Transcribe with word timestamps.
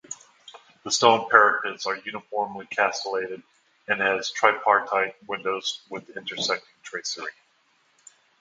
The 0.83 0.89
stone 0.89 1.29
parapets 1.29 1.85
are 1.85 1.95
uniformly 1.95 2.65
castellated 2.65 3.43
and 3.87 4.01
it 4.01 4.03
has 4.03 4.31
tripartite 4.31 5.13
windows 5.27 5.83
with 5.91 6.17
intersecting 6.17 6.73
tracery. 6.81 7.29